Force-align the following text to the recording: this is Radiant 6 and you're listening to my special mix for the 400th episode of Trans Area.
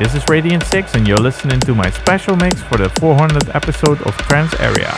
this 0.00 0.14
is 0.14 0.26
Radiant 0.30 0.64
6 0.64 0.94
and 0.94 1.06
you're 1.06 1.18
listening 1.18 1.60
to 1.60 1.74
my 1.74 1.90
special 1.90 2.34
mix 2.34 2.62
for 2.62 2.78
the 2.78 2.88
400th 2.88 3.54
episode 3.54 4.00
of 4.06 4.16
Trans 4.16 4.54
Area. 4.54 4.96